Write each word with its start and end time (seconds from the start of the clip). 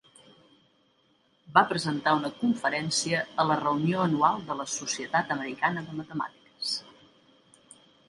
Va 1.57 1.63
presentar 1.73 2.13
una 2.21 2.31
conferència 2.39 3.21
a 3.43 3.47
la 3.51 3.59
reunió 3.61 4.03
anual 4.09 4.43
de 4.51 4.59
la 4.65 4.69
Societat 4.81 5.33
Americana 5.39 5.89
de 5.91 6.03
Matemàtiques. 6.03 6.77